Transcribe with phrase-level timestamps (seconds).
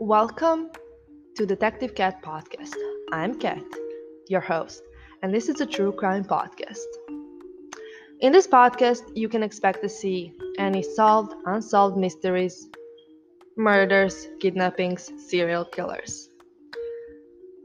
[0.00, 0.70] Welcome
[1.34, 2.76] to Detective Kat Podcast.
[3.10, 3.64] I'm Kat,
[4.28, 4.80] your host,
[5.22, 6.86] and this is a true crime podcast.
[8.20, 12.68] In this podcast, you can expect to see any solved, unsolved mysteries,
[13.56, 16.28] murders, kidnappings, serial killers.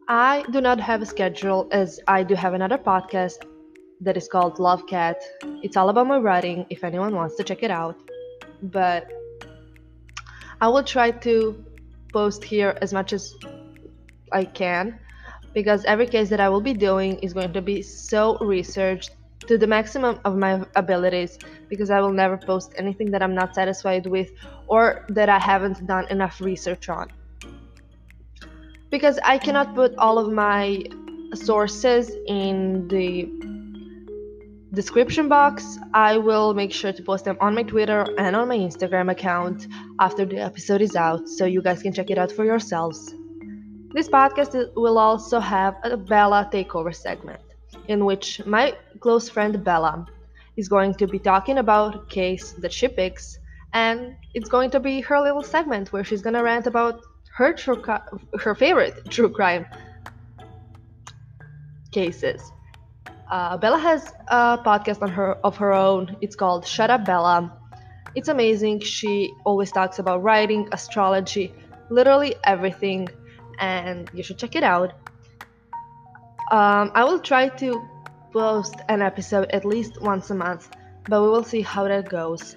[0.08, 3.46] I do not have a schedule as I do have another podcast
[4.02, 5.22] that is called Love Cat.
[5.62, 7.96] It's all about my writing if anyone wants to check it out.
[8.64, 9.08] But
[10.60, 11.64] I will try to
[12.14, 13.36] post here as much as
[14.32, 15.00] I can
[15.54, 19.12] because every case that I will be doing is going to be so researched
[19.48, 21.38] to the maximum of my abilities
[21.70, 24.32] because I will never post anything that I'm not satisfied with
[24.68, 27.12] or that I haven't done enough research on.
[28.90, 30.84] Because I cannot put all of my
[31.34, 33.53] sources in the
[34.74, 38.58] description box, I will make sure to post them on my Twitter and on my
[38.58, 39.68] Instagram account
[40.00, 43.14] after the episode is out so you guys can check it out for yourselves.
[43.94, 47.42] This podcast will also have a Bella takeover segment
[47.88, 50.08] in which my close friend Bella
[50.58, 53.38] is going to be talking about a case that she picks
[53.74, 57.02] and it's going to be her little segment where she's going to rant about
[57.36, 57.82] her true
[58.40, 59.66] her favorite true crime
[61.92, 62.52] cases.
[63.34, 66.16] Uh, Bella has a podcast on her of her own.
[66.22, 67.52] It's called Shut Up Bella.
[68.14, 68.82] It's amazing.
[68.82, 71.52] She always talks about writing, astrology,
[71.90, 73.10] literally everything,
[73.58, 74.94] and you should check it out.
[76.52, 77.82] Um, I will try to
[78.32, 80.70] post an episode at least once a month,
[81.10, 82.56] but we will see how that goes.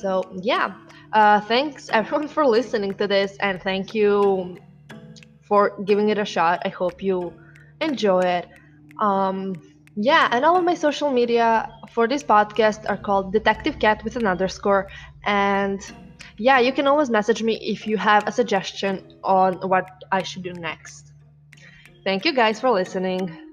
[0.00, 0.76] So yeah,
[1.12, 4.56] uh, thanks everyone for listening to this, and thank you
[5.42, 6.62] for giving it a shot.
[6.64, 7.34] I hope you
[7.82, 8.48] enjoy it.
[8.98, 14.02] Um, yeah, and all of my social media for this podcast are called Detective Kat
[14.04, 14.88] with an underscore.
[15.24, 15.80] And
[16.36, 20.42] yeah, you can always message me if you have a suggestion on what I should
[20.42, 21.12] do next.
[22.04, 23.43] Thank you guys for listening.